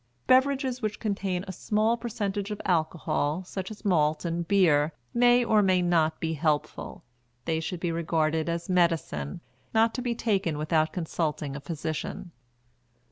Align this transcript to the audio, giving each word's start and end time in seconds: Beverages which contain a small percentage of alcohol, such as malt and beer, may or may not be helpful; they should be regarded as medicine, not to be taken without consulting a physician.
Beverages 0.25 0.81
which 0.81 0.99
contain 0.99 1.45
a 1.47 1.51
small 1.53 1.95
percentage 1.95 2.49
of 2.49 2.59
alcohol, 2.65 3.43
such 3.43 3.69
as 3.69 3.85
malt 3.85 4.25
and 4.25 4.47
beer, 4.47 4.93
may 5.13 5.45
or 5.45 5.61
may 5.61 5.83
not 5.83 6.19
be 6.19 6.33
helpful; 6.33 7.03
they 7.45 7.59
should 7.59 7.79
be 7.79 7.91
regarded 7.91 8.49
as 8.49 8.67
medicine, 8.67 9.41
not 9.75 9.93
to 9.93 10.01
be 10.01 10.15
taken 10.15 10.57
without 10.57 10.91
consulting 10.91 11.55
a 11.55 11.59
physician. 11.61 12.31